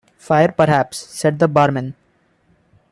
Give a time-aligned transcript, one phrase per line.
[0.17, 1.93] "Fire, perhaps," said the barman.